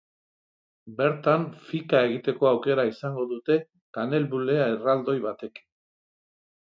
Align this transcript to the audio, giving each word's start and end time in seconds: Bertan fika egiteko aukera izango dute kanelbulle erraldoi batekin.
Bertan 1.01 1.43
fika 1.67 2.01
egiteko 2.07 2.49
aukera 2.53 2.85
izango 2.93 3.27
dute 3.35 3.59
kanelbulle 3.99 4.57
erraldoi 4.65 5.19
batekin. 5.27 5.69